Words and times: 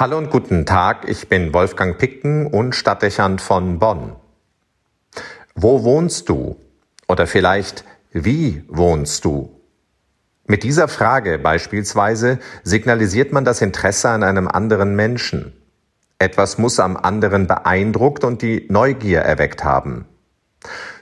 Hallo 0.00 0.16
und 0.16 0.30
guten 0.30 0.64
Tag, 0.64 1.06
ich 1.10 1.28
bin 1.28 1.52
Wolfgang 1.52 1.98
Picken 1.98 2.46
und 2.46 2.74
Stadtdechant 2.74 3.42
von 3.42 3.78
Bonn. 3.78 4.16
Wo 5.54 5.84
wohnst 5.84 6.30
du? 6.30 6.56
Oder 7.06 7.26
vielleicht, 7.26 7.84
wie 8.10 8.64
wohnst 8.68 9.26
du? 9.26 9.60
Mit 10.46 10.62
dieser 10.62 10.88
Frage 10.88 11.38
beispielsweise 11.38 12.38
signalisiert 12.62 13.32
man 13.32 13.44
das 13.44 13.60
Interesse 13.60 14.08
an 14.08 14.22
einem 14.22 14.48
anderen 14.48 14.96
Menschen. 14.96 15.52
Etwas 16.18 16.56
muss 16.56 16.80
am 16.80 16.96
anderen 16.96 17.46
beeindruckt 17.46 18.24
und 18.24 18.40
die 18.40 18.64
Neugier 18.70 19.20
erweckt 19.20 19.64
haben. 19.64 20.06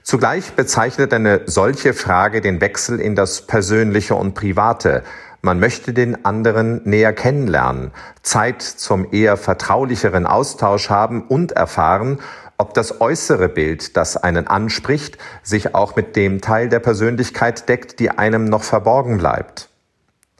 Zugleich 0.03 0.55
bezeichnet 0.55 1.15
eine 1.15 1.43
solche 1.47 1.95
Frage 1.95 2.41
den 2.41 2.61
Wechsel 2.61 3.01
in 3.01 3.15
das 3.15 3.47
Persönliche 3.47 4.17
und 4.17 4.35
Private, 4.35 5.05
man 5.41 5.61
möchte 5.61 5.93
den 5.93 6.25
anderen 6.25 6.81
näher 6.85 7.13
kennenlernen, 7.13 7.93
Zeit 8.23 8.63
zum 8.63 9.13
eher 9.13 9.37
vertraulicheren 9.37 10.27
Austausch 10.27 10.91
haben 10.91 11.23
und 11.23 11.53
erfahren, 11.53 12.19
ob 12.57 12.75
das 12.75 13.01
äußere 13.01 13.49
Bild, 13.49 13.97
das 13.97 14.17
einen 14.17 14.49
anspricht, 14.49 15.17
sich 15.45 15.77
auch 15.77 15.95
mit 15.95 16.17
dem 16.17 16.41
Teil 16.41 16.69
der 16.69 16.81
Persönlichkeit 16.81 17.69
deckt, 17.69 18.01
die 18.01 18.11
einem 18.11 18.47
noch 18.47 18.65
verborgen 18.65 19.19
bleibt. 19.19 19.69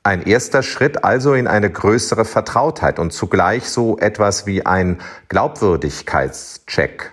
Ein 0.03 0.23
erster 0.23 0.63
Schritt 0.65 1.05
also 1.05 1.35
in 1.35 1.47
eine 1.47 1.71
größere 1.71 2.25
Vertrautheit 2.25 2.99
und 2.99 3.13
zugleich 3.13 3.69
so 3.69 3.99
etwas 3.99 4.47
wie 4.47 4.67
ein 4.67 5.01
Glaubwürdigkeitscheck. 5.29 7.13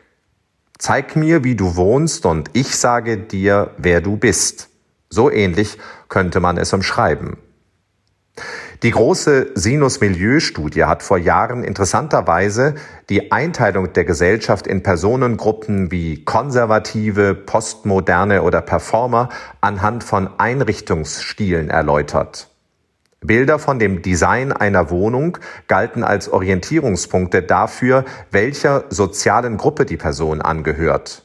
Zeig 0.80 1.16
mir, 1.16 1.44
wie 1.44 1.56
du 1.56 1.76
wohnst 1.76 2.26
und 2.26 2.50
ich 2.54 2.76
sage 2.76 3.18
dir, 3.18 3.72
wer 3.78 4.02
du 4.02 4.18
bist. 4.18 4.70
So 5.10 5.30
ähnlich 5.30 5.78
könnte 6.10 6.40
man 6.40 6.58
es 6.58 6.74
umschreiben. 6.74 7.38
Die 8.84 8.92
große 8.92 9.48
Sinus-Milieu-Studie 9.56 10.84
hat 10.84 11.02
vor 11.02 11.18
Jahren 11.18 11.64
interessanterweise 11.64 12.76
die 13.10 13.32
Einteilung 13.32 13.94
der 13.94 14.06
Gesellschaft 14.06 14.68
in 14.68 14.84
Personengruppen 14.84 15.90
wie 15.90 16.24
Konservative, 16.24 17.34
Postmoderne 17.34 18.44
oder 18.44 18.62
Performer 18.62 19.30
anhand 19.60 20.04
von 20.04 20.30
Einrichtungsstilen 20.38 21.72
erläutert. 21.72 22.50
Bilder 23.22 23.58
von 23.58 23.80
dem 23.80 24.04
Design 24.04 24.52
einer 24.52 24.92
Wohnung 24.92 25.40
galten 25.68 26.04
als 26.04 26.30
Orientierungspunkte 26.30 27.42
dafür, 27.42 28.06
welcher 28.30 28.84
sozialen 28.90 29.58
Gruppe 29.58 29.86
die 29.86 29.98
Person 29.98 30.42
angehört. 30.42 31.25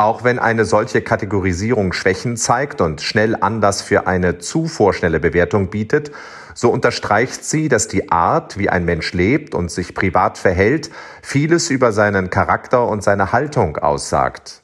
Auch 0.00 0.24
wenn 0.24 0.38
eine 0.38 0.64
solche 0.64 1.02
Kategorisierung 1.02 1.92
Schwächen 1.92 2.38
zeigt 2.38 2.80
und 2.80 3.02
schnell 3.02 3.36
Anlass 3.38 3.82
für 3.82 4.06
eine 4.06 4.38
zu 4.38 4.66
vorschnelle 4.66 5.20
Bewertung 5.20 5.68
bietet, 5.68 6.10
so 6.54 6.70
unterstreicht 6.70 7.44
sie, 7.44 7.68
dass 7.68 7.86
die 7.86 8.10
Art, 8.10 8.56
wie 8.56 8.70
ein 8.70 8.86
Mensch 8.86 9.12
lebt 9.12 9.54
und 9.54 9.70
sich 9.70 9.94
privat 9.94 10.38
verhält, 10.38 10.90
vieles 11.20 11.68
über 11.68 11.92
seinen 11.92 12.30
Charakter 12.30 12.88
und 12.88 13.02
seine 13.02 13.32
Haltung 13.32 13.76
aussagt. 13.76 14.62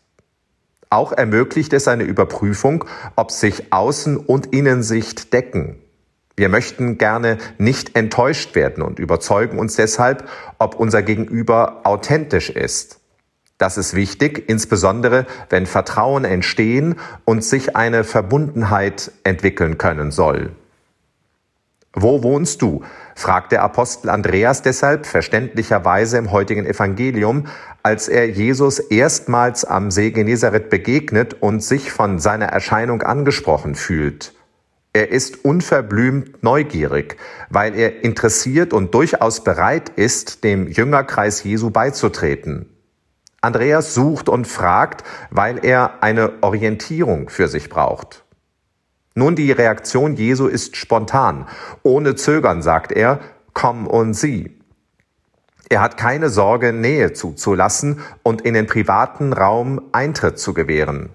Auch 0.89 1.13
ermöglicht 1.13 1.75
es 1.75 1.87
eine 1.87 2.05
Überprüfung, 2.05 2.87
ob 3.15 3.31
sich 3.31 3.75
Außen- 3.75 4.17
und 4.17 4.55
Innensicht 4.55 5.35
decken. 5.35 5.83
Wir 6.35 6.49
möchten 6.49 6.97
gerne 6.97 7.37
nicht 7.59 7.95
enttäuscht 7.95 8.55
werden 8.55 8.83
und 8.83 8.99
überzeugen 8.99 9.59
uns 9.59 9.77
deshalb, 9.77 10.27
ob 10.59 10.77
unser 10.77 11.03
Gegenüber 11.03 11.83
authentisch 11.85 12.49
ist. 12.49 13.01
Das 13.59 13.79
ist 13.79 13.95
wichtig, 13.95 14.49
insbesondere 14.49 15.27
wenn 15.49 15.67
Vertrauen 15.67 16.25
entstehen 16.25 16.97
und 17.25 17.43
sich 17.43 17.75
eine 17.75 18.05
Verbundenheit 18.05 19.13
entwickeln 19.25 19.79
können 19.79 20.11
soll. 20.11 20.51
Wo 21.99 22.23
wohnst 22.23 22.61
du? 22.61 22.85
fragt 23.15 23.53
der 23.53 23.63
Apostel 23.63 24.11
Andreas 24.11 24.61
deshalb 24.61 25.07
verständlicherweise 25.07 26.19
im 26.19 26.31
heutigen 26.31 26.67
Evangelium, 26.67 27.47
als 27.83 28.09
er 28.09 28.29
Jesus 28.29 28.79
erstmals 28.79 29.65
am 29.65 29.91
See 29.91 30.11
Genezareth 30.11 30.69
begegnet 30.69 31.41
und 31.41 31.63
sich 31.63 31.91
von 31.91 32.19
seiner 32.19 32.49
Erscheinung 32.49 33.01
angesprochen 33.01 33.75
fühlt. 33.75 34.35
Er 34.93 35.11
ist 35.11 35.47
unverblümt 35.47 36.43
neugierig, 36.43 37.17
weil 37.49 37.75
er 37.75 38.05
interessiert 38.05 38.75
und 38.75 38.93
durchaus 38.93 39.43
bereit 39.43 39.89
ist, 39.97 40.45
dem 40.45 40.69
Jüngerkreis 40.69 41.43
Jesu 41.45 41.71
beizutreten. 41.71 42.76
Andreas 43.47 43.95
sucht 43.95 44.29
und 44.29 44.47
fragt, 44.47 45.05
weil 45.31 45.65
er 45.65 46.03
eine 46.03 46.43
Orientierung 46.43 47.29
für 47.31 47.47
sich 47.47 47.71
braucht. 47.71 48.25
Nun, 49.15 49.37
die 49.37 49.53
Reaktion 49.53 50.17
Jesu 50.17 50.47
ist 50.49 50.77
spontan. 50.77 51.47
Ohne 51.83 52.17
Zögern 52.17 52.61
sagt 52.61 52.91
er, 52.93 53.21
komm 53.55 53.87
und 53.87 54.15
sieh. 54.15 54.59
Er 55.69 55.81
hat 55.81 55.97
keine 55.97 56.29
Sorge, 56.29 56.73
Nähe 56.73 57.13
zuzulassen 57.13 58.01
und 58.23 58.43
in 58.43 58.55
den 58.55 58.67
privaten 58.67 59.33
Raum 59.33 59.81
Eintritt 59.93 60.39
zu 60.39 60.53
gewähren. 60.53 61.11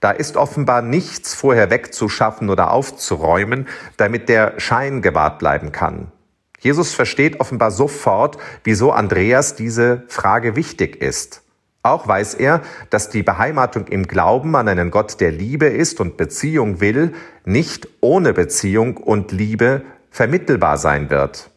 Da 0.00 0.10
ist 0.10 0.36
offenbar 0.36 0.82
nichts 0.82 1.34
vorher 1.34 1.70
wegzuschaffen 1.70 2.50
oder 2.50 2.72
aufzuräumen, 2.72 3.66
damit 3.96 4.28
der 4.28 4.58
Schein 4.58 5.00
gewahrt 5.00 5.38
bleiben 5.38 5.72
kann. 5.72 6.12
Jesus 6.60 6.92
versteht 6.92 7.40
offenbar 7.40 7.70
sofort, 7.70 8.36
wieso 8.64 8.92
Andreas 8.92 9.54
diese 9.54 10.02
Frage 10.08 10.56
wichtig 10.56 11.00
ist. 11.00 11.42
Auch 11.82 12.08
weiß 12.08 12.34
er, 12.34 12.62
dass 12.90 13.08
die 13.08 13.22
Beheimatung 13.22 13.86
im 13.86 14.06
Glauben 14.06 14.56
an 14.56 14.68
einen 14.68 14.90
Gott 14.90 15.20
der 15.20 15.30
Liebe 15.30 15.66
ist 15.66 16.00
und 16.00 16.16
Beziehung 16.16 16.80
will, 16.80 17.14
nicht 17.44 17.88
ohne 18.00 18.32
Beziehung 18.32 18.96
und 18.96 19.32
Liebe 19.32 19.82
vermittelbar 20.10 20.76
sein 20.76 21.08
wird. 21.10 21.50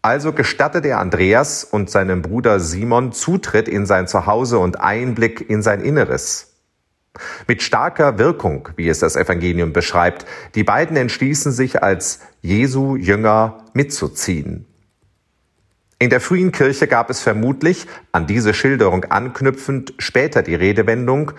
Also 0.00 0.32
gestattet 0.32 0.86
er 0.86 1.00
Andreas 1.00 1.64
und 1.64 1.90
seinem 1.90 2.22
Bruder 2.22 2.60
Simon 2.60 3.12
Zutritt 3.12 3.68
in 3.68 3.84
sein 3.84 4.06
Zuhause 4.06 4.58
und 4.58 4.80
Einblick 4.80 5.50
in 5.50 5.60
sein 5.60 5.80
Inneres. 5.80 6.54
Mit 7.48 7.62
starker 7.62 8.16
Wirkung, 8.18 8.68
wie 8.76 8.88
es 8.88 9.00
das 9.00 9.16
Evangelium 9.16 9.72
beschreibt, 9.72 10.24
die 10.54 10.62
beiden 10.62 10.96
entschließen 10.96 11.50
sich 11.50 11.82
als 11.82 12.20
Jesu 12.42 12.94
Jünger 12.94 13.64
mitzuziehen. 13.74 14.66
In 16.00 16.10
der 16.10 16.20
frühen 16.20 16.52
Kirche 16.52 16.86
gab 16.86 17.10
es 17.10 17.20
vermutlich, 17.20 17.86
an 18.12 18.28
diese 18.28 18.54
Schilderung 18.54 19.04
anknüpfend, 19.06 19.94
später 19.98 20.42
die 20.42 20.54
Redewendung, 20.54 21.32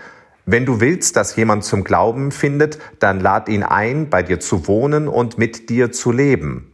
wenn 0.44 0.66
du 0.66 0.80
willst, 0.80 1.16
dass 1.16 1.36
jemand 1.36 1.64
zum 1.64 1.82
Glauben 1.82 2.30
findet, 2.30 2.78
dann 2.98 3.20
lad 3.20 3.48
ihn 3.48 3.62
ein, 3.62 4.10
bei 4.10 4.22
dir 4.22 4.38
zu 4.38 4.66
wohnen 4.66 5.08
und 5.08 5.38
mit 5.38 5.70
dir 5.70 5.92
zu 5.92 6.12
leben. 6.12 6.72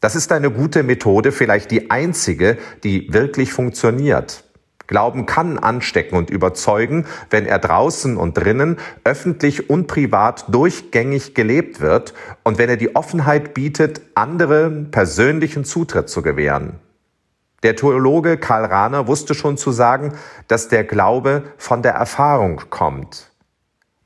Das 0.00 0.14
ist 0.14 0.30
eine 0.30 0.52
gute 0.52 0.84
Methode, 0.84 1.32
vielleicht 1.32 1.72
die 1.72 1.90
einzige, 1.90 2.58
die 2.84 3.12
wirklich 3.12 3.52
funktioniert. 3.52 4.44
Glauben 4.88 5.26
kann 5.26 5.58
anstecken 5.58 6.16
und 6.16 6.30
überzeugen, 6.30 7.04
wenn 7.28 7.44
er 7.44 7.58
draußen 7.58 8.16
und 8.16 8.38
drinnen, 8.38 8.78
öffentlich 9.04 9.68
und 9.68 9.86
privat 9.86 10.46
durchgängig 10.48 11.34
gelebt 11.34 11.80
wird 11.80 12.14
und 12.42 12.56
wenn 12.56 12.70
er 12.70 12.78
die 12.78 12.96
Offenheit 12.96 13.52
bietet, 13.52 14.00
anderen 14.14 14.90
persönlichen 14.90 15.66
Zutritt 15.66 16.08
zu 16.08 16.22
gewähren. 16.22 16.80
Der 17.62 17.76
Theologe 17.76 18.38
Karl 18.38 18.64
Rahner 18.64 19.06
wusste 19.06 19.34
schon 19.34 19.58
zu 19.58 19.72
sagen, 19.72 20.14
dass 20.46 20.68
der 20.68 20.84
Glaube 20.84 21.42
von 21.58 21.82
der 21.82 21.92
Erfahrung 21.92 22.62
kommt. 22.70 23.30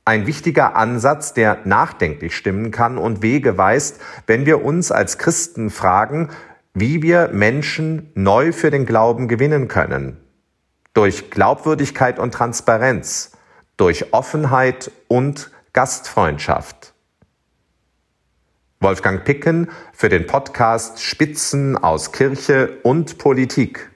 Ein 0.04 0.26
wichtiger 0.26 0.75
Ansatz, 0.75 1.32
der 1.32 1.59
nachdenklich 1.64 2.34
stimmen 2.34 2.72
kann 2.72 2.99
und 2.99 3.22
Wege 3.22 3.56
weist, 3.56 4.00
wenn 4.26 4.47
wir 4.47 4.64
uns 4.64 4.91
als 4.91 5.16
Christen 5.16 5.70
fragen, 5.70 6.31
wie 6.75 7.03
wir 7.03 7.28
Menschen 7.32 8.10
neu 8.16 8.50
für 8.50 8.72
den 8.72 8.84
Glauben 8.84 9.28
gewinnen 9.28 9.69
können 9.69 10.16
durch 10.94 11.30
Glaubwürdigkeit 11.30 12.19
und 12.19 12.32
Transparenz, 12.34 13.32
durch 13.76 14.12
Offenheit 14.12 14.91
und 15.08 15.50
Gastfreundschaft. 15.72 16.92
Wolfgang 18.80 19.25
Picken 19.25 19.70
für 19.92 20.08
den 20.08 20.26
Podcast 20.26 21.00
Spitzen 21.00 21.76
aus 21.76 22.10
Kirche 22.10 22.81
und 22.82 23.17
Politik. 23.17 23.92